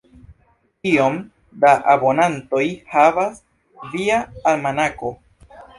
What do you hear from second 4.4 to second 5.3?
almanako?